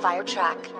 [0.00, 0.70] Fire track.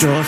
[0.00, 0.22] Yo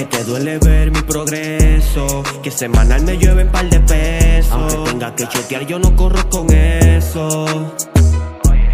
[0.00, 4.50] que te duele ver mi progreso, que semanal me llueve un par de pesos.
[4.50, 7.44] Aunque tenga que chotear, yo no corro con eso.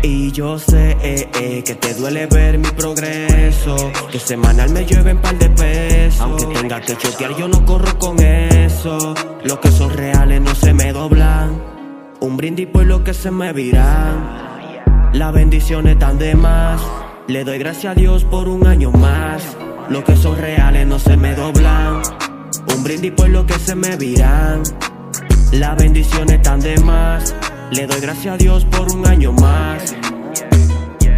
[0.02, 3.74] Y yo sé eh, eh, que te duele ver mi progreso,
[4.12, 6.20] que semanal me llueve un par de pesos.
[6.20, 9.14] Aunque tenga que chotear, yo no corro con eso.
[9.42, 11.60] Los que son reales no se me doblan.
[12.20, 15.10] Un brindis por lo que se me virán.
[15.12, 16.80] Las bendiciones están de más.
[17.26, 19.56] Le doy gracias a Dios por un año más.
[19.88, 22.02] Los que son reales no se me doblan.
[22.74, 24.62] Un brindis por lo que se me virán.
[25.52, 27.34] Las bendiciones están de más.
[27.70, 29.94] Le doy gracias a Dios por un año más.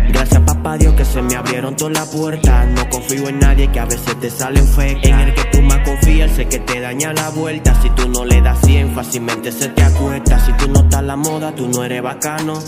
[0.08, 3.78] Gracias papá Dios que se me abrieron todas las puertas No confío en nadie que
[3.78, 7.12] a veces te salen fake En el que tú más confías, sé que te daña
[7.12, 10.80] la vuelta Si tú no le das 100, fácilmente se te acuesta Si tú no
[10.80, 12.58] estás la moda, tú no eres bacano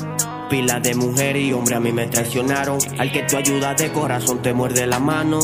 [0.51, 4.43] Pila de mujer y hombre a mí me traicionaron Al que tú ayudas de corazón
[4.43, 5.41] te muerde la mano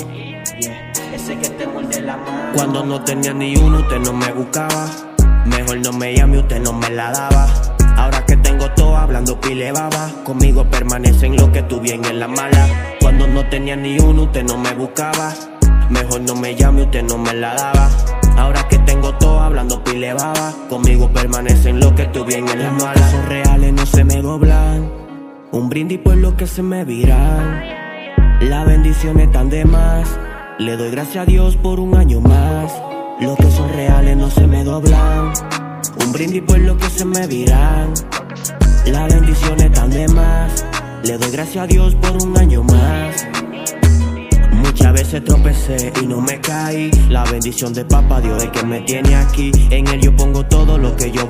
[1.26, 2.52] Ese que te muerde la mano.
[2.54, 4.86] Cuando no tenía ni uno, usted no me buscaba.
[5.44, 7.48] Mejor no me llame, usted no me la daba.
[7.96, 10.08] Ahora que tengo todo hablando pile baba.
[10.22, 12.68] Conmigo permanecen lo que tú bien en la mala.
[13.00, 15.34] Cuando no tenía ni uno usted no me buscaba.
[15.90, 17.90] Mejor no me llame usted no me la daba.
[18.36, 20.54] Ahora que tengo todo hablando pile baba.
[20.68, 23.10] Conmigo permanecen lo que tú bien en la mala.
[23.10, 24.88] Son reales no se me doblan.
[25.50, 27.64] Un brindis por lo que se me viran
[28.42, 30.06] Las bendiciones están de más
[30.58, 32.72] Le doy gracias a Dios por un año más
[33.20, 35.32] Los que son reales no se me doblan
[36.04, 37.92] un brindis por lo que se me virán.
[38.86, 40.64] Las bendiciones están de más.
[41.04, 43.26] Le doy gracias a Dios por un año más.
[44.52, 46.90] Muchas veces tropecé y no me caí.
[47.08, 49.50] La bendición de papá Dios es que me tiene aquí.
[49.70, 50.85] En él yo pongo todo lo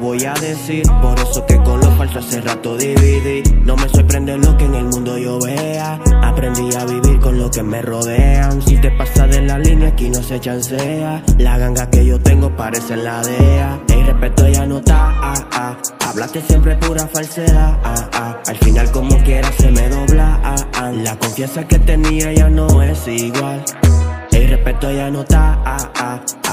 [0.06, 0.84] voy a decir.
[1.03, 3.43] Por eso que con lo falso hace rato dividí.
[3.65, 5.99] No me sorprende lo que en el mundo yo vea.
[6.22, 8.62] Aprendí a vivir con lo que me rodean.
[8.62, 11.22] Si te pasa de la línea, aquí no se chancea.
[11.39, 13.81] La ganga que yo tengo parece la DEA.
[13.89, 15.11] El respeto ya no está.
[15.11, 15.77] Ah, ah.
[16.09, 17.81] Hablaste siempre pura falsedad.
[17.83, 18.37] Ah, ah.
[18.47, 20.41] Al final, como quiera, se me dobla.
[20.45, 20.93] Ah, ah.
[20.93, 23.65] La confianza que tenía ya no es igual.
[24.31, 25.56] El respeto ya no está.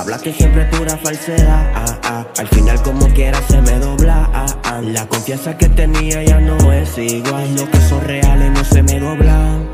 [0.04, 0.06] Ah.
[0.06, 1.72] Hablaste siempre pura falsedad.
[1.76, 2.26] Ah, ah.
[2.38, 4.30] Al final, como quiera, se me dobla.
[4.34, 4.82] Ah, ah.
[4.82, 7.56] La confianza que tenía ya no es igual.
[7.56, 9.66] Los que son reales no se me doblan.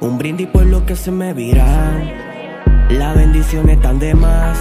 [0.00, 2.08] Un brindis por lo que se me virán.
[2.88, 4.56] Las bendiciones están de más.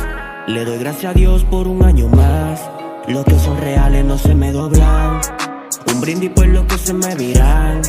[0.47, 2.59] Le doy gracias a Dios por un año más.
[3.07, 5.21] Los que son reales no se me doblan.
[5.93, 7.81] Un brindis por lo que se me virán.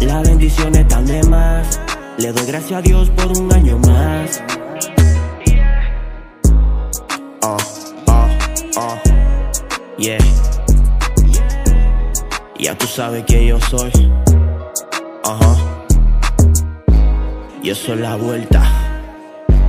[0.00, 1.78] Las bendiciones están de más.
[2.16, 4.42] Le doy gracias a Dios por un año más.
[7.42, 7.56] Oh,
[8.06, 8.28] oh,
[8.76, 8.98] oh,
[9.98, 10.18] yeah.
[12.58, 13.90] Ya tú sabes quién yo soy.
[15.24, 15.56] Ajá.
[17.62, 18.62] Y eso es la vuelta.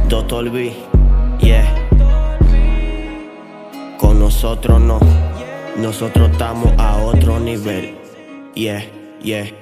[0.10, 0.74] Doctor B,
[1.40, 1.66] yeah.
[3.98, 5.00] Con nosotros no.
[5.78, 7.98] Nosotros estamos a otro nivel.
[8.54, 8.84] Yeah,
[9.22, 9.61] yeah.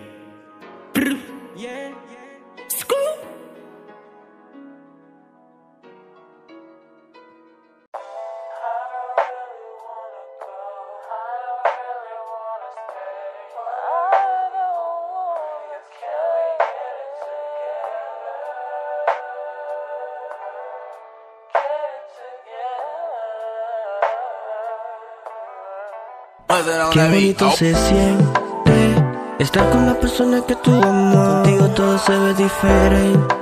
[26.91, 28.25] Qué bonito se siente
[29.39, 31.43] estar con la persona que tú amas.
[31.43, 33.35] Contigo todo se ve diferente.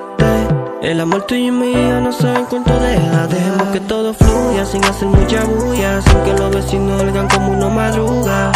[0.84, 3.26] El amor tuyo y mío no saben cuánto deja.
[3.26, 6.00] Dejemos que todo fluya sin hacer mucha bulla.
[6.02, 8.52] Sin que los vecinos oigan como uno madruga.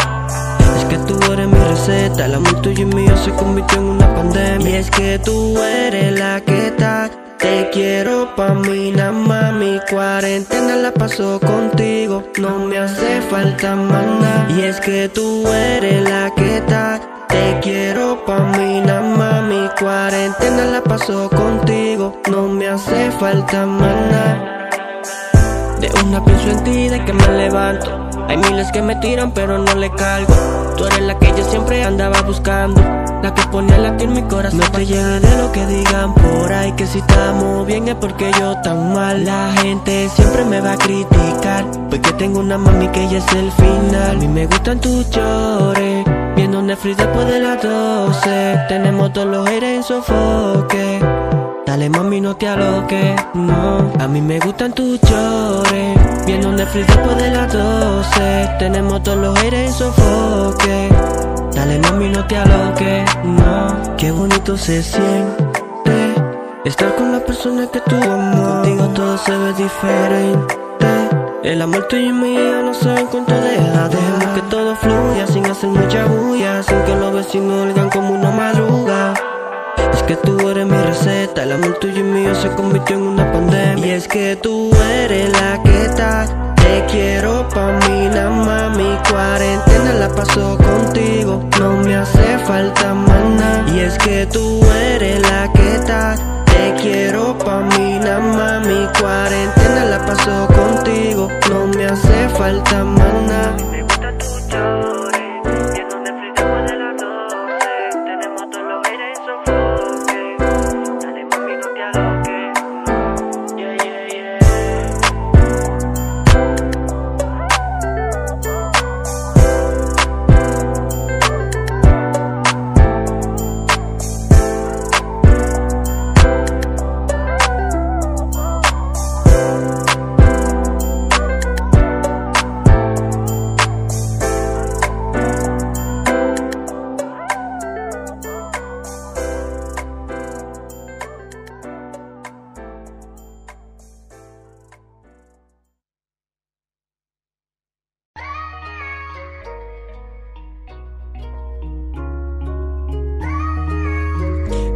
[0.78, 2.26] Es que tú eres mi receta.
[2.26, 4.70] El amor tuyo y mío se convirtió en una pandemia.
[4.70, 7.10] Y es que tú eres la que está.
[7.42, 13.76] Te quiero pa' mí, nada más mi cuarentena la paso contigo, no me hace falta
[13.76, 14.52] más.
[14.56, 19.68] Y es que tú eres la que está, te quiero pa' mí, nada más mi
[19.80, 24.62] cuarentena la paso contigo, no me hace falta más.
[25.80, 28.10] De una pienso en ti, que me levanto.
[28.28, 30.34] Hay miles que me tiran, pero no le calgo.
[30.78, 33.01] Tú eres la que yo siempre andaba buscando.
[33.22, 34.60] La que pone a latir mi corazón.
[34.60, 38.32] No te lleves de lo que digan por ahí, que si estamos bien es porque
[38.40, 39.26] yo tan mal.
[39.26, 43.52] La gente siempre me va a criticar, porque tengo una mami que ya es el
[43.52, 44.12] final.
[44.12, 48.66] A mí me gustan tus llores, viendo Netflix después de las 12.
[48.70, 51.00] Tenemos todos los aires en sofoque.
[51.66, 53.92] Dale mami no te aloques, no.
[54.00, 55.98] A mí me gustan tus chores.
[56.26, 60.90] Viendo Netflix después de las 12 Tenemos todos los aires en sofoque.
[61.54, 63.96] Dale mami no te aloques, no.
[63.98, 66.16] Qué bonito se siente
[66.66, 68.36] Estar con la persona que tú amas.
[68.36, 70.56] Contigo todo se ve diferente.
[71.44, 75.70] El amor tuyo y mío no saben cuánto deja Dejemos que todo fluya sin hacer
[75.70, 76.62] mucha bulla.
[76.64, 79.14] Sin que los vecinos oigan como una madruga.
[79.92, 80.81] Es que tú eres mi
[81.12, 83.88] el amor tuyo y mío se convirtió en una pandemia.
[83.88, 84.70] Y es que tú
[85.04, 88.78] eres la que está, te quiero pa' mí nada más.
[88.78, 93.66] Mi cuarentena la paso contigo, no me hace falta nada.
[93.74, 94.62] Y es que tú
[94.94, 96.16] eres la que está,
[96.46, 98.68] te quiero pa' mí nada más.
[98.68, 103.81] Mi cuarentena la paso contigo, no me hace falta más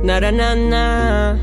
[0.06, 1.36] Naranana,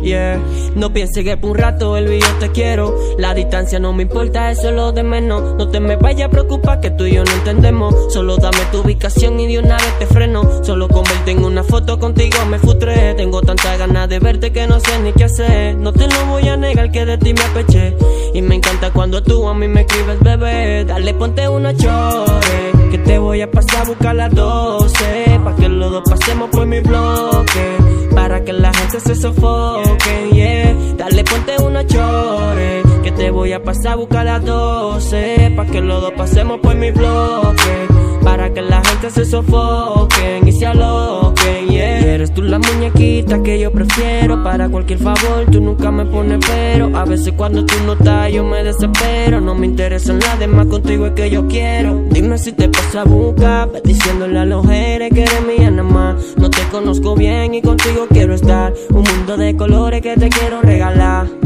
[0.00, 0.40] yeah.
[0.76, 2.96] No pienses que por un rato el yo te quiero.
[3.18, 5.56] La distancia no me importa, eso es lo de menos.
[5.56, 8.12] No te me vayas a preocupar que tú y yo no entendemos.
[8.12, 10.62] Solo dame tu ubicación y de una vez te freno.
[10.62, 13.14] Solo con verte en una foto contigo me futré.
[13.14, 15.76] Tengo tanta ganas de verte que no sé ni qué hacer.
[15.76, 17.96] No te lo voy a negar que de ti me apeché.
[18.32, 20.84] Y me encanta cuando tú a mí me escribes, bebé.
[20.84, 22.90] Dale, ponte una chore.
[22.92, 25.40] Que te voy a pasar a buscar las 12.
[25.42, 28.03] Pa' que los dos pasemos por mi bloque
[28.34, 30.74] para que la gente se sofoque, yeah.
[30.96, 35.70] Dale, ponte una chore, que te voy a pasar a buscar a las 12, para
[35.70, 37.86] que los dos pasemos por mi bloque,
[38.24, 42.14] para que la gente se sofoque y se aloquen, yeah.
[42.14, 46.96] Eres tú la muñequita que yo prefiero, para cualquier favor tú nunca me pones pero,
[46.96, 51.06] a veces cuando tú no estás yo me desespero, no me interesa nada más contigo
[51.06, 55.22] es que yo quiero, dime si te pasa a buscar, diciéndole a los jeres que
[55.22, 58.72] eres mía nada más, no te conozco bien y contigo quiero estar.
[58.90, 61.43] Un mundo de colores que te quiero regalar.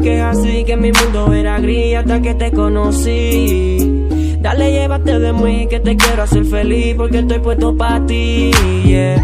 [0.00, 4.06] Que es así, que mi mundo era gris hasta que te conocí.
[4.40, 8.52] Dale, llévate de mí, que te quiero hacer feliz porque estoy puesto para ti.
[8.84, 9.20] Yeah.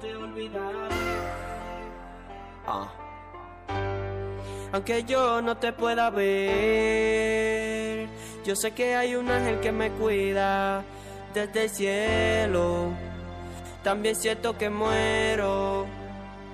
[0.00, 0.88] Te olvidaré.
[2.66, 2.90] Ah.
[4.72, 8.08] Aunque yo no te pueda ver,
[8.44, 10.82] yo sé que hay un ángel que me cuida
[11.32, 12.88] desde el cielo.
[13.82, 15.86] También siento que muero.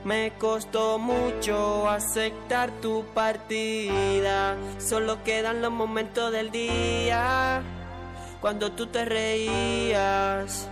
[0.04, 4.56] Me costó mucho aceptar tu partida.
[4.78, 7.62] Solo quedan los momentos del día
[8.40, 10.68] cuando tú te reías.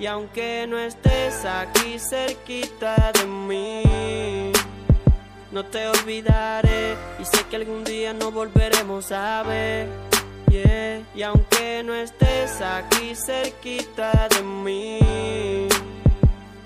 [0.00, 4.50] Y aunque no estés aquí cerquita de mí,
[5.52, 6.96] no te olvidaré.
[7.18, 9.88] Y sé que algún día nos volveremos a ver.
[10.48, 11.02] Yeah.
[11.14, 15.68] Y aunque no estés aquí cerquita de mí,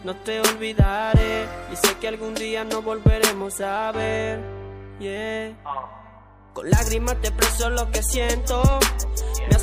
[0.04, 1.48] no te olvidaré.
[1.72, 4.38] Y sé que algún día nos volveremos a ver.
[5.00, 5.56] Yeah.
[6.52, 8.62] Con lágrimas te preso lo que siento.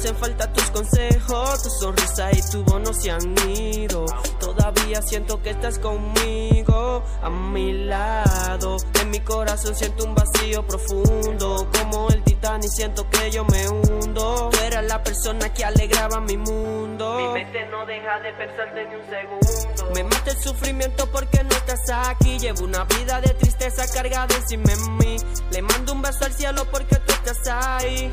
[0.01, 4.03] Hacen falta tus consejos, tu sonrisa y tu voz no se han ido.
[4.39, 8.77] Todavía siento que estás conmigo, a mi lado.
[9.00, 14.50] En mi corazón siento un vacío profundo, como el Titanic siento que yo me hundo.
[14.51, 17.17] Tú eras la persona que alegraba mi mundo.
[17.17, 19.93] Mi mente no deja de pensarte ni un segundo.
[19.93, 22.39] Me mata el sufrimiento porque no estás aquí.
[22.39, 25.17] Llevo una vida de tristeza cargada encima de mí.
[25.51, 28.12] Le mando un beso al cielo porque tú estás ahí.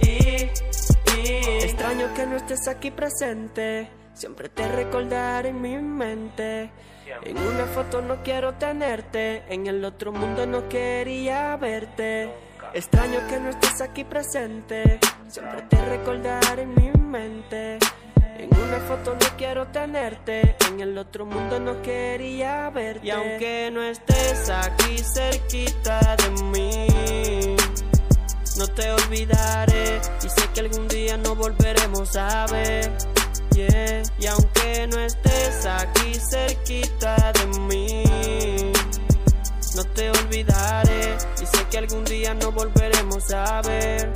[0.00, 0.48] Y
[1.62, 3.88] Extraño que no estés aquí presente.
[4.14, 6.70] Siempre te recordaré en mi mente.
[7.22, 9.42] En una foto no quiero tenerte.
[9.48, 12.30] En el otro mundo no quería verte.
[12.74, 15.00] Extraño que no estés aquí presente.
[15.28, 17.78] Siempre te recordaré en mi mente.
[18.40, 23.06] En una foto no quiero tenerte, en el otro mundo no quería verte.
[23.06, 26.86] Y aunque no estés aquí cerquita de mí,
[28.60, 32.92] no te olvidaré y sé que algún día nos volveremos a ver.
[33.54, 34.02] Yeah.
[34.18, 38.04] Y aunque no estés aquí cerquita de mí,
[39.76, 44.12] no te olvidaré y sé que algún día nos volveremos a ver.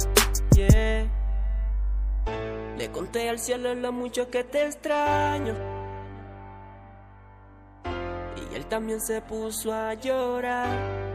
[0.54, 1.10] Yeah.
[2.76, 5.54] Le conté al cielo lo mucho que te extraño.
[8.36, 11.13] Y él también se puso a llorar.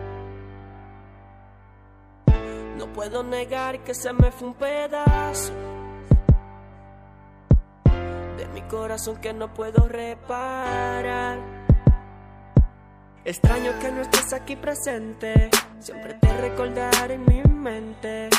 [2.94, 5.54] Puedo negar que se me fue un pedazo
[8.38, 11.38] de mi corazón que no puedo reparar.
[13.24, 18.30] Extraño que no estés aquí presente, siempre te recordaré en mi mente.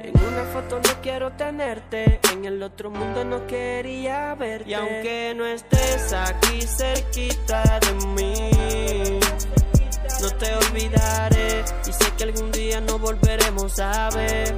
[0.00, 4.70] En una foto no quiero tenerte, en el otro mundo no quería verte.
[4.70, 9.20] Y aunque no estés aquí cerquita de mí,
[10.22, 14.54] no te olvidaré y sé que algún día nos volveremos a ver.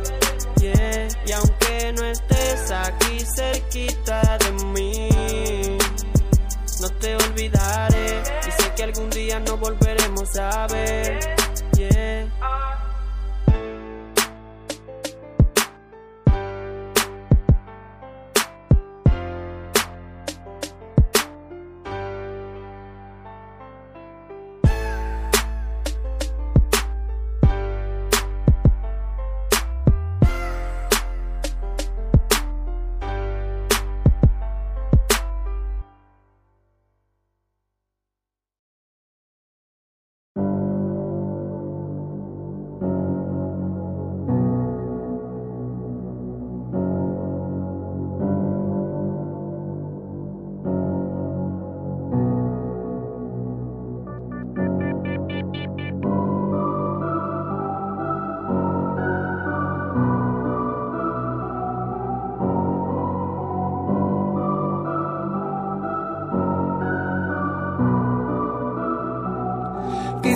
[1.26, 5.78] Y aunque no estés aquí cerquita de mí,
[6.80, 11.43] no te olvidaré y sé que algún día nos volveremos a ver.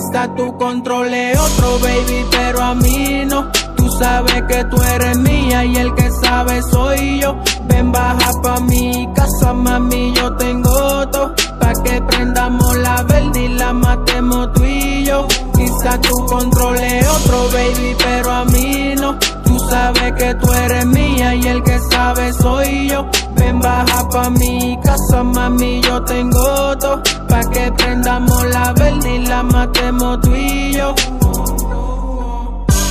[0.09, 3.51] Quizá tú controles otro baby, pero a mí no.
[3.77, 7.37] Tú sabes que tú eres mía y el que sabe soy yo.
[7.65, 11.35] Ven, baja pa' mi casa, mami, yo tengo todo.
[11.61, 15.27] Pa' que prendamos la verde y la matemos tú y yo.
[15.55, 19.19] Quizá tú controles otro baby, pero a mí no.
[19.69, 23.07] Sabes que tú eres mía y el que sabe soy yo.
[23.37, 27.03] Ven, baja pa' mi casa, mami, yo tengo todo.
[27.29, 30.95] Pa' que prendamos la verde y la matemos tú y yo.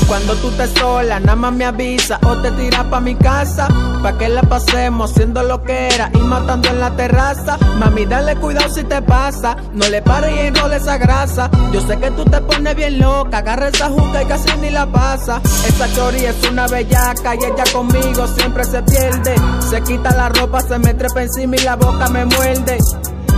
[0.08, 3.68] Cuando tú estés sola, nada más me avisa o te tiras pa' mi casa.
[4.02, 7.58] Pa' que la pasemos haciendo lo que era y matando en la terraza.
[7.78, 9.58] Mami, dale cuidado si te pasa.
[9.74, 11.50] No le pares y enrole esa grasa.
[11.74, 13.40] Yo sé que tú te pones bien loca.
[13.40, 15.42] Agarra esa juca y casi ni la pasa.
[15.68, 19.36] Esa chori es una bellaca y ella conmigo siempre se pierde.
[19.70, 22.78] Se quita la ropa, se me trepa encima y la boca me muerde.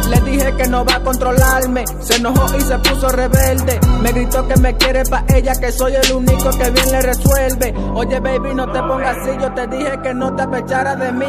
[0.09, 3.79] Le dije que no va a controlarme, se enojó y se puso rebelde.
[4.01, 7.73] Me gritó que me quiere pa' ella, que soy el único que bien le resuelve.
[7.93, 11.27] Oye, baby, no te pongas así, yo te dije que no te apecharas de mí.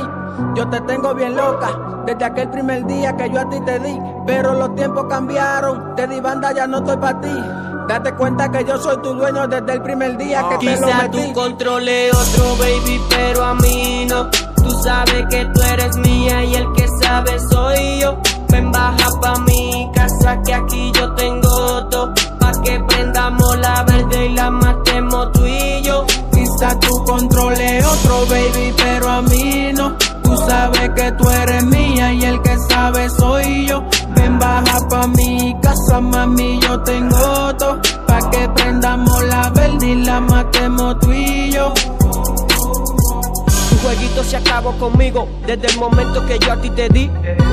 [0.55, 3.99] Yo te tengo bien loca, desde aquel primer día que yo a ti te di.
[4.27, 7.45] Pero los tiempos cambiaron, te di banda, ya no estoy pa' ti.
[7.89, 11.27] Date cuenta que yo soy tu dueño desde el primer día que te lo metí.
[11.27, 14.31] tú controle otro baby, pero a mí no.
[14.55, 18.17] Tú sabes que tú eres mía y el que sabe soy yo.
[18.51, 22.15] Ven, baja pa' mi casa que aquí yo tengo todo.
[22.39, 26.05] Pa' que prendamos la verde y la matemos tú y yo.
[26.33, 29.97] Quizá tú controles otro baby, pero a mí no.
[30.23, 33.85] Tú sabes que tú eres mía y el que sabe soy yo.
[34.15, 37.81] Ven, baja pa' mi casa, mami, yo tengo todo.
[38.07, 41.73] Pa' que prendamos la verde y la matemos tú y yo.
[43.91, 47.11] Jueguito se acabó conmigo desde el momento que yo a ti te di.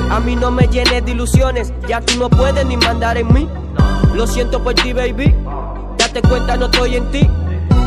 [0.08, 3.48] A mí no me llenes de ilusiones, ya tú no puedes ni mandar en mí.
[4.14, 5.34] Lo siento por ti, baby.
[5.96, 7.28] Date cuenta, no estoy en ti.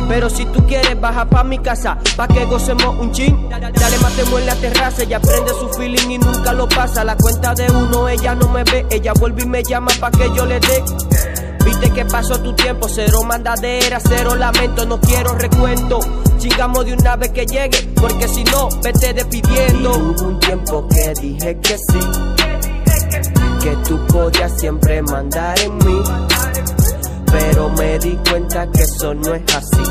[0.06, 3.48] Pero si tú quieres, baja pa' mi casa, pa' que gocemos un chin.
[3.48, 7.04] Dale, matemos en la terraza, ella prende su feeling y nunca lo pasa.
[7.04, 10.30] La cuenta de uno, ella no me ve, ella vuelve y me llama pa' que
[10.36, 10.84] yo le dé.
[11.64, 16.00] Viste que pasó tu tiempo, cero mandadera, cero lamento, no quiero recuento.
[16.42, 19.92] Chingamos de una vez que llegue, porque si no, vete despidiendo.
[19.92, 22.00] Y hubo un tiempo que dije que sí,
[23.62, 26.02] que tú podías siempre mandar en mí.
[27.26, 29.84] Pero me di cuenta que eso no es así.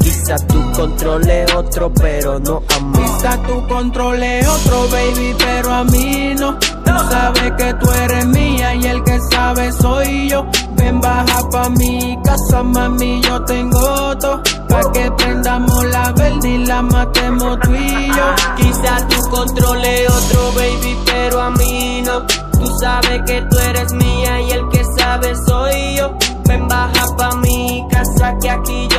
[0.00, 2.98] Quizá tú controles otro, pero no a mí.
[3.02, 6.58] Quizá tú controles otro, baby, pero a mí no.
[6.58, 10.44] Tú sabes que tú eres mía y el que sabe soy yo.
[10.92, 14.42] Ven, baja pa' mi casa, mami, yo tengo todo.
[14.68, 18.34] Pa' que prendamos la verde y la matemos tú y yo.
[18.56, 22.26] Quizá tú controles otro, baby, pero a mí no.
[22.26, 26.12] Tú sabes que tú eres mía y el que sabe soy yo.
[26.44, 28.91] Ven, baja pa' mi casa, que aquí yo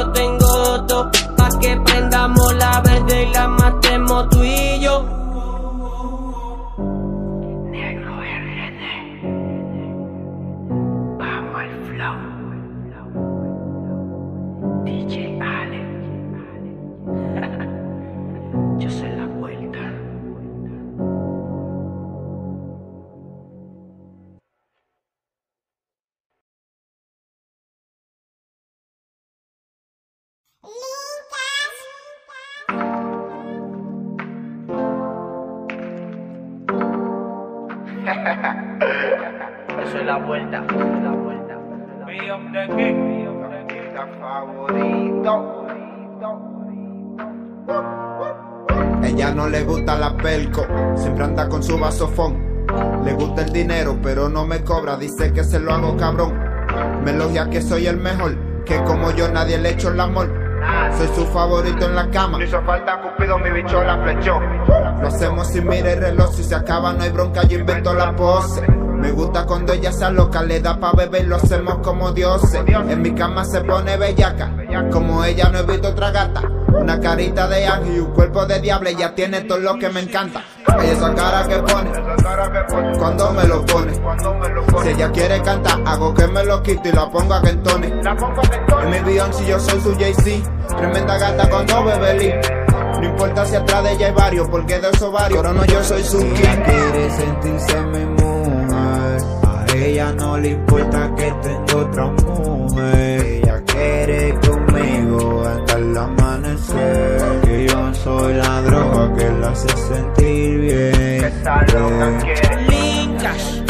[49.03, 52.53] Ella no le gusta la pelco, siempre anda con su vasofón.
[53.03, 56.33] Le gusta el dinero, pero no me cobra, dice que se lo hago cabrón.
[57.03, 58.35] Me elogia que soy el mejor,
[58.65, 60.31] que como yo nadie le echo el amor.
[60.97, 62.37] Soy su favorito en la cama.
[62.37, 64.39] No hizo falta Cupido, mi bicho la flechó.
[65.01, 68.15] Lo hacemos sin mirar el reloj, si se acaba no hay bronca, yo invento la
[68.15, 68.61] pose.
[69.03, 72.53] Me gusta cuando ella se aloca, le da pa' beber, lo hacemos como dioses.
[72.65, 74.49] En mi cama se pone bellaca,
[74.93, 76.41] como ella no he visto otra gata.
[76.69, 79.99] Una carita de ángel y un cuerpo de diablo, ella tiene todo lo que me
[79.99, 80.41] encanta.
[80.81, 81.91] Esa cara que pone,
[82.97, 83.93] cuando me lo pone.
[84.83, 87.87] Si ella quiere cantar, hago que me lo quite y la pongo a que entone.
[87.87, 92.33] En mi Beyoncé yo soy su Jay-Z, tremenda gata cuando bebe Lee.
[93.01, 95.83] No importa si atrás de ella hay varios, porque de esos varios, pero no yo
[95.83, 98.22] soy su Si quiere sentirse
[99.73, 103.21] ella no le importa que tenga otra mujer.
[103.21, 107.41] Ella quiere conmigo hasta el amanecer.
[107.43, 111.33] Que yo soy la droga que la hace sentir bien.
[112.69, 113.61] Linkash.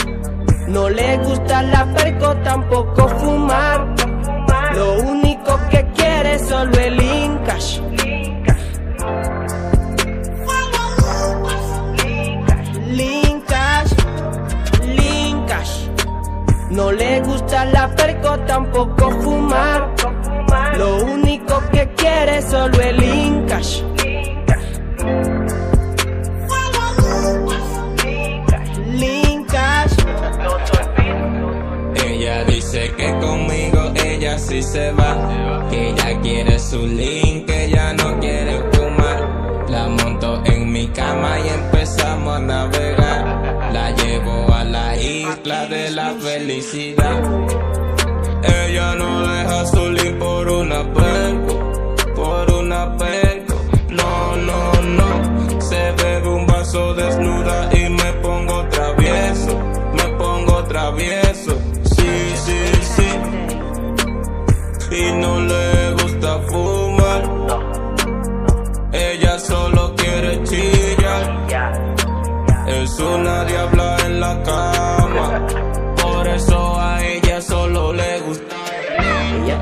[0.67, 3.95] No le gusta la perco, tampoco fumar.
[4.75, 7.92] Lo único que quiere es solo el Linkash.
[16.73, 19.93] No le gusta la perco, tampoco fumar.
[20.75, 22.97] Lo único que quiere es solo el.
[22.97, 23.83] Linkash.
[32.05, 35.67] Ella dice que conmigo ella sí se va.
[35.69, 39.69] Que ella quiere su link, que ella no quiere fumar.
[39.69, 42.92] La monto en mi cama y empezamos a navegar.
[45.67, 47.21] De la felicidad.
[48.43, 53.55] Ella no deja su link por una perco, por una perco.
[53.89, 55.61] No, no, no.
[55.61, 59.57] Se bebe un vaso desnuda y me pongo travieso,
[59.93, 61.57] me pongo travieso.
[61.95, 62.59] Sí, sí,
[62.95, 63.09] sí.
[64.95, 67.23] Y no le gusta fumar.
[68.91, 71.23] Ella solo quiere chillar.
[72.67, 74.72] Es una diabla en la cama.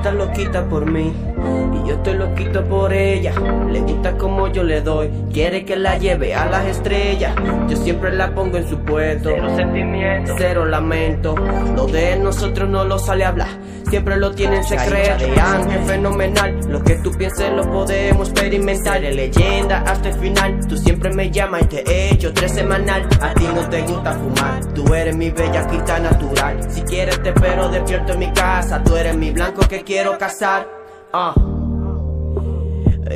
[0.02, 1.31] Ella está loquita por mí
[1.74, 3.34] y yo estoy loquito por ella.
[3.70, 7.36] Le gusta como yo le doy, quiere que la lleve a las estrellas.
[7.68, 9.30] Yo siempre la pongo en su puesto.
[9.34, 11.36] Cero sentimiento, cero lamento.
[11.76, 13.50] Lo de nosotros no lo sale a hablar.
[13.90, 15.18] Siempre lo tiene en secreto.
[15.18, 16.60] de ángel fenomenal.
[16.70, 19.02] Lo que tú pienses lo podemos experimentar.
[19.02, 20.68] De leyenda hasta el final.
[20.68, 23.08] Tú siempre me llamas y te he hecho tres semanal.
[23.20, 24.66] A ti no te gusta fumar.
[24.74, 26.72] Tú eres mi bellaquita natural.
[26.72, 28.82] Si quieres te espero despierto en mi casa.
[28.84, 30.81] Tú eres mi blanco que quiero casar.
[31.13, 31.34] Ah.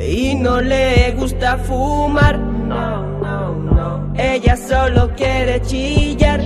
[0.06, 2.38] Y no le gusta fumar.
[2.38, 4.12] No, no, no.
[4.14, 6.40] Ella solo quiere chillar.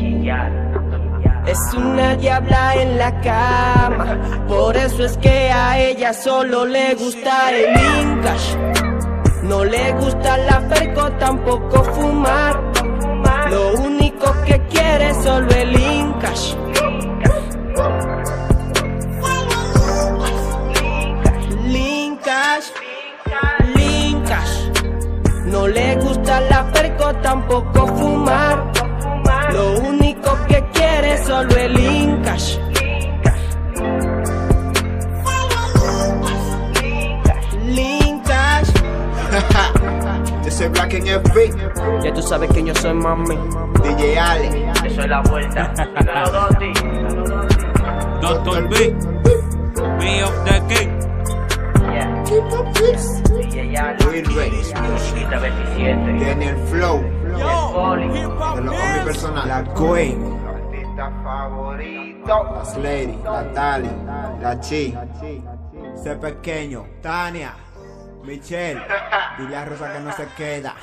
[1.47, 4.47] Es una diabla en la cama.
[4.47, 8.55] Por eso es que a ella solo le gusta el Incash.
[9.43, 12.61] No le gusta la perco, tampoco fumar.
[13.51, 16.55] Lo único que quiere es solo el Incash.
[27.15, 28.73] Tampoco fumar.
[29.53, 32.59] Lo único que quiere es solo el Incash.
[37.67, 38.71] Linkash.
[40.45, 43.37] Yo soy Black en FB, Ya tú sabes que yo soy mami.
[43.83, 44.73] DJ Ale.
[44.85, 45.73] Eso es la vuelta.
[48.21, 48.95] Doctor B,
[49.99, 51.01] B of the King.
[53.53, 54.51] Will Ray,
[56.19, 59.47] tiene el flow de los hombres personales.
[59.47, 62.45] La Queen, artista favorito.
[62.55, 63.91] La Slady, la Tali,
[64.41, 64.95] la Chi.
[65.95, 67.55] Ese pequeño, Tania,
[68.23, 68.81] Michelle.
[69.39, 70.77] Dile a Rosa que no se queda.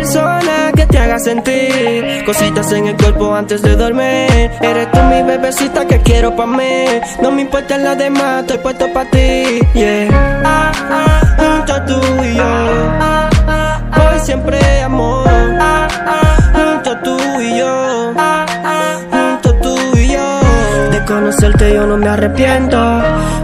[0.00, 4.50] Persona que te haga sentir cositas en el cuerpo antes de dormir.
[4.60, 6.84] Eres tú mi bebecita que quiero pa' mí.
[7.22, 9.60] No me importa la demás, estoy puesto pa' ti.
[9.74, 10.08] Yeah.
[10.44, 12.52] Ah, ah, junto tú y yo.
[14.00, 15.28] Hoy siempre amor.
[15.28, 18.12] Ah, ah, junto tú y yo.
[18.16, 20.40] Ah, ah, junto tú y yo.
[20.92, 22.78] De conocerte yo no me arrepiento.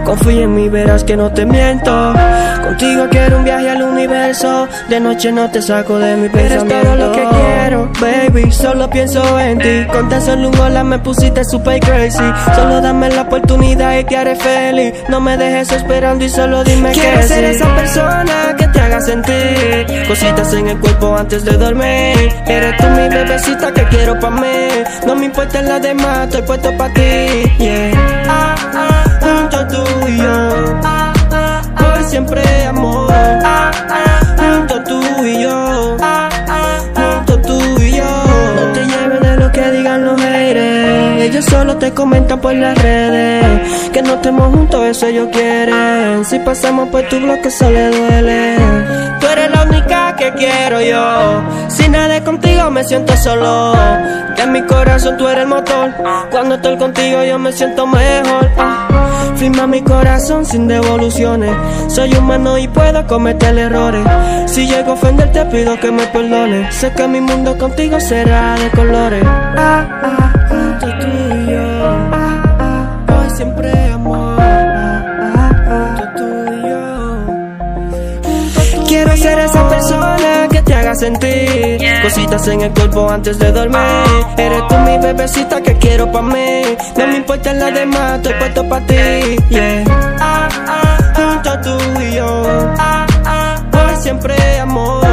[0.07, 2.13] Confía en mí, verás que no te miento.
[2.63, 4.65] Contigo quiero un viaje al universo.
[4.87, 6.75] De noche no te saco de mi pensamiento.
[6.75, 8.51] Eres todo lo que quiero, baby.
[8.53, 9.85] Solo pienso en ti.
[9.91, 12.23] Con tan solo un hola me pusiste super crazy.
[12.55, 14.93] Solo dame la oportunidad y te haré feliz.
[15.09, 19.01] No me dejes esperando y solo dime quiero que ser esa persona que te haga
[19.01, 22.33] sentir cositas en el cuerpo antes de dormir.
[22.47, 24.69] Eres tú mi bebecita que quiero pa' mí.
[25.05, 27.01] No me importa la demás, estoy puesto pa' ti.
[27.59, 27.91] Yeah.
[28.29, 30.79] Ah, ah, junto tú y yo.
[31.77, 33.11] Por siempre amor.
[34.37, 35.97] Junto tú y yo.
[36.95, 38.03] Junto tú y yo.
[38.05, 41.21] No te lleves de lo que digan los haters.
[41.21, 43.91] Ellos solo te comentan por las redes.
[43.91, 46.23] Que no estemos juntos, eso ellos quieren.
[46.25, 48.57] Si pasamos por tu bloque, eso le duele.
[49.19, 51.41] Tú eres la única que quiero yo.
[51.69, 53.73] Si nada contigo, me siento solo.
[54.35, 55.91] Que en mi corazón tú eres el motor.
[56.31, 58.47] Cuando estoy contigo, yo me siento mejor.
[59.37, 61.55] Firma mi corazón sin devoluciones.
[61.87, 64.05] Soy humano y puedo cometer errores.
[64.47, 66.73] Si llego a ofender, te pido que me perdones.
[66.75, 69.23] Sé que mi mundo contigo será de colores.
[69.25, 71.63] Ah, ah, junto tú y yo.
[72.11, 74.37] Ah, ah, hoy siempre amor.
[74.39, 76.83] Ah, ah, tú y yo.
[78.87, 79.67] Quiero ser esa
[80.97, 83.79] sentir cositas en el cuerpo antes de dormir.
[84.37, 86.61] Eres tú mi bebecita que quiero pa' mí.
[86.97, 88.95] No me importa la demás, estoy puesto pa' ti.
[89.49, 89.83] Yeah.
[90.19, 92.43] Ah, ah, junto tú y yo.
[92.77, 95.06] Ah, ah, por siempre amor.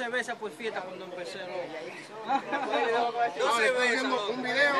[0.00, 1.56] Cobraba 12 veces por fiesta cuando empecé, ¿no?
[3.38, 4.02] 12 veces.
[4.02, 4.72] Un video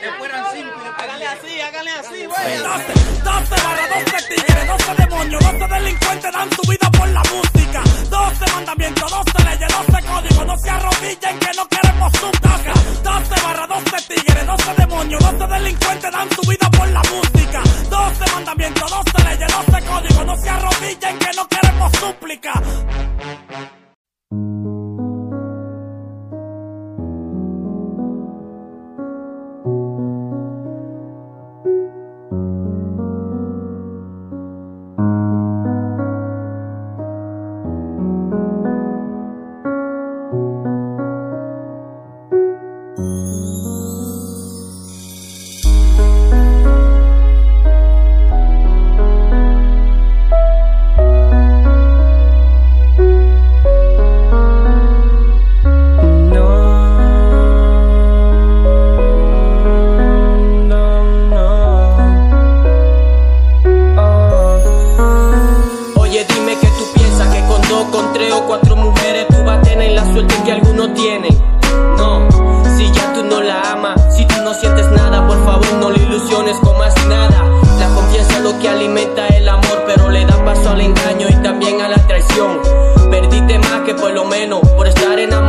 [0.00, 2.58] Después eran 5 Háganle así, háganle así, güey.
[2.58, 7.82] 12 barra 12 tigres, 12 demonios, 12 delincuentes dan su vida por la música.
[8.10, 12.74] 12 mandamientos, 12 leyes, 12 códigos, no se arrodillen que no queremos su taca.
[13.02, 17.62] 12 barra 12 tigres, 12 demonios, 12 delincuentes dan su vida por la música.
[17.90, 21.53] 12 mandamientos, 12 leyes, 12 códigos, no se arrodillen que no queremos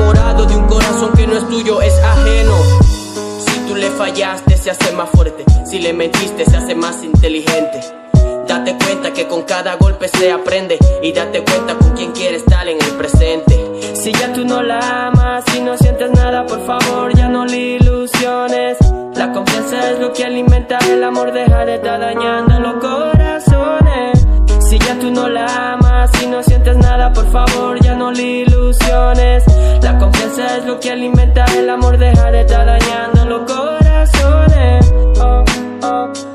[0.05, 2.53] enamorado de un corazón que no es tuyo, es ajeno.
[3.39, 5.43] Si tú le fallaste, se hace más fuerte.
[5.65, 7.81] Si le mentiste, se hace más inteligente.
[8.47, 12.67] Date cuenta que con cada golpe se aprende y date cuenta con quién quieres estar
[12.67, 13.95] en el presente.
[13.95, 17.77] Si ya tú no la amas, si no sientes nada, por favor ya no le
[17.77, 18.77] ilusiones.
[19.15, 22.75] La confianza es lo que alimenta el amor, deja de estar dañando los.
[26.25, 29.43] Si no sientes nada, por favor ya no le ilusiones.
[29.81, 34.93] La confianza es lo que alimenta el amor, deja de estar dañando los corazones.
[35.19, 35.45] Oh,
[35.83, 36.34] oh.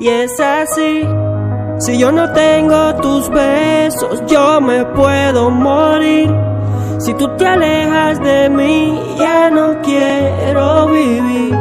[0.00, 1.06] Y es así.
[1.78, 6.34] Si yo no tengo tus besos, yo me puedo morir.
[6.98, 11.54] Si tú te alejas de mí, ya no quiero vivir.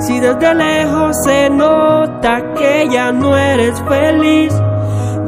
[0.00, 4.52] Si desde lejos se nota que ya no eres feliz,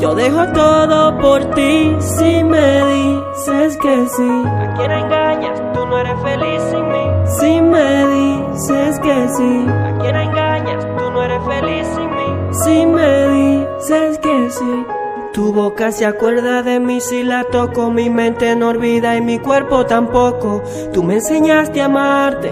[0.00, 4.44] yo dejo todo por ti si me dices que sí.
[4.46, 5.62] ¿A quién engañas?
[5.72, 7.06] Tú no eres feliz sin mí.
[7.26, 9.66] Si me dices que sí.
[9.68, 10.84] ¿A quién engañas?
[10.98, 12.19] Tú no eres feliz sin mí.
[12.64, 14.86] Si me dices que sí.
[15.32, 19.38] Tu boca se acuerda de mí si la toco, mi mente no olvida y mi
[19.38, 20.62] cuerpo tampoco.
[20.92, 22.50] Tú me enseñaste a amarte,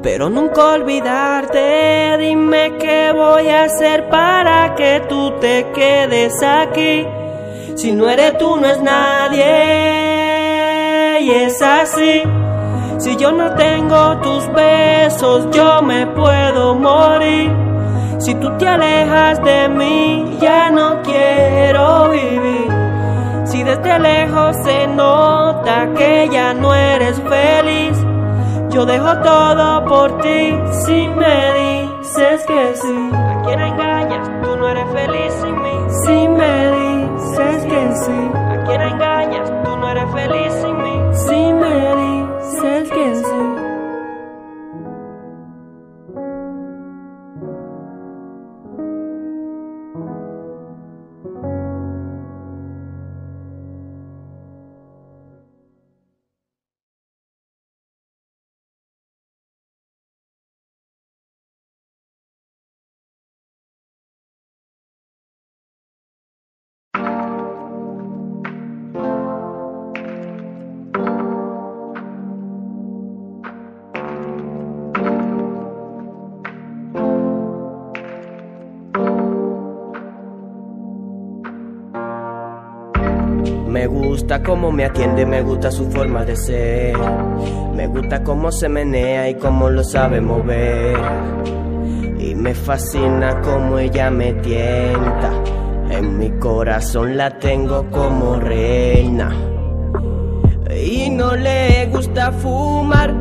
[0.00, 2.18] pero nunca olvidarte.
[2.18, 7.04] Dime qué voy a hacer para que tú te quedes aquí.
[7.74, 9.40] Si no eres tú, no es nadie.
[11.22, 12.22] Y es así.
[12.98, 17.69] Si yo no tengo tus besos, yo me puedo morir.
[18.20, 22.68] Si tú te alejas de mí, ya no quiero vivir.
[23.46, 27.96] Si desde lejos se nota que ya no eres feliz,
[28.68, 30.54] yo dejo todo por ti.
[30.84, 34.30] Si me dices que sí, ¿a quién engañas?
[34.42, 35.76] Tú no eres feliz sin mí.
[36.04, 39.50] Si me dices que sí, ¿a quién engañas?
[39.64, 41.14] Tú no eres feliz sin mí.
[41.14, 43.39] Si me dices que sí.
[83.70, 86.96] Me gusta cómo me atiende, me gusta su forma de ser.
[87.72, 90.98] Me gusta cómo se menea y cómo lo sabe mover.
[92.18, 95.30] Y me fascina cómo ella me tienta.
[95.88, 99.32] En mi corazón la tengo como reina.
[100.76, 103.14] Y no le gusta fumar.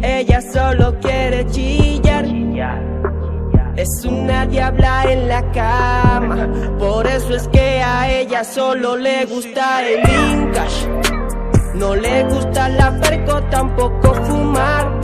[0.00, 2.24] Ella solo quiere chillar.
[3.80, 6.46] Es una diabla en la cama,
[6.78, 10.86] por eso es que a ella solo le gusta el Incash.
[11.76, 15.00] No le gusta la perco, tampoco fumar.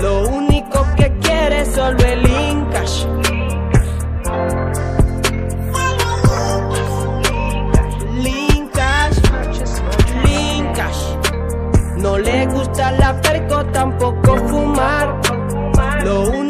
[0.00, 3.04] Lo único que quiere es solo el Incash.
[10.24, 11.02] Linkash.
[11.98, 15.20] No le gusta la perco, tampoco fumar.
[16.02, 16.49] Lo único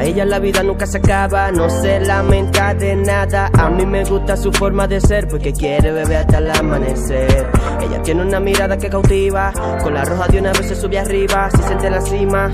[0.00, 3.50] Para ella la vida nunca se acaba, no se lamenta de nada.
[3.52, 7.46] A mí me gusta su forma de ser, porque quiere beber hasta el amanecer.
[7.82, 11.50] Ella tiene una mirada que cautiva, con la roja de una vez se sube arriba,
[11.50, 12.50] se siente la cima.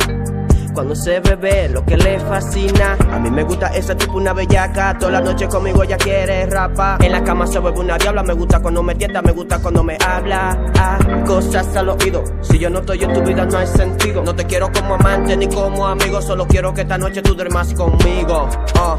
[0.77, 2.99] Cuando se bebe lo que le fascina.
[3.11, 4.99] A mí me gusta esa tipo una bellaca.
[4.99, 6.99] Toda la noche conmigo ella quiere rapa.
[7.01, 8.23] En la cama se vuelve una diabla.
[8.23, 10.55] Me gusta cuando me tienta, me gusta cuando me habla.
[10.79, 12.23] Ah, Cosas al oído.
[12.43, 14.23] Si yo no estoy en tu vida no hay sentido.
[14.23, 16.21] No te quiero como amante ni como amigo.
[16.21, 18.47] Solo quiero que esta noche tú duermas conmigo.
[18.75, 18.99] Ah.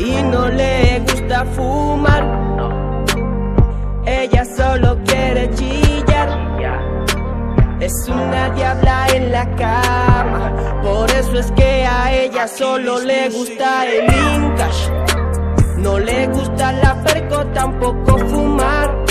[0.00, 2.24] Y no le gusta fumar.
[4.06, 5.93] Ella solo quiere chillar
[7.84, 13.84] es una diabla en la cama, por eso es que a ella solo le gusta
[13.86, 14.88] el Incash.
[15.76, 19.04] No le gusta la perco, tampoco fumar.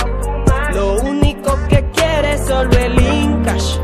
[0.73, 3.77] Lo único que quiere es solo el Incash.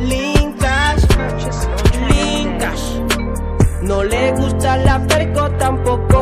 [0.00, 1.04] Linkash,
[2.08, 3.00] Linkash.
[3.82, 6.15] No le gusta la perco, tampoco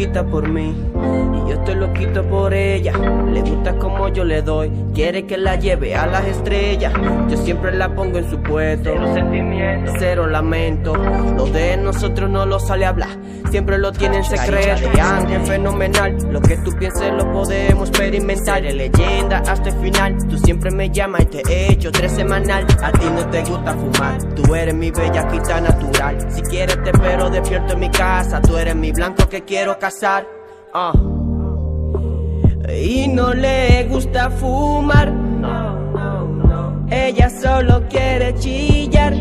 [0.00, 0.74] Loquita por mí
[1.34, 2.94] y yo estoy loquito por ella.
[3.30, 6.94] Le gusta como yo le doy, quiere que la lleve a las estrellas.
[7.28, 8.88] Yo siempre la pongo en su puesto.
[8.94, 10.94] Cero sentimiento, cero lamento.
[10.96, 13.10] Lo de nosotros no lo sale a hablar,
[13.50, 14.90] siempre lo tiene en secreto.
[15.30, 18.62] Es fenomenal, lo que tú pienses lo podemos experimentar.
[18.62, 22.66] De leyenda hasta el final, tú siempre me llamas y te he hecho tres semanal.
[22.82, 26.26] A ti no te gusta fumar, tú eres mi bella quita natural.
[26.30, 30.26] Si quieres te espero despierto en mi casa, tú eres mi blanco que quiero casar.
[30.72, 30.92] Ah.
[32.72, 35.12] Y no le gusta fumar.
[36.90, 39.14] Ella solo quiere chillar.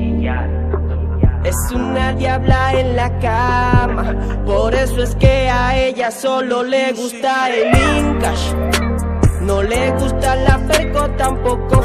[1.44, 4.16] Es una diabla en la cama.
[4.46, 7.68] Por eso es que a ella solo le gusta el
[7.98, 8.54] Incash.
[9.42, 11.79] No le gusta la perco, tampoco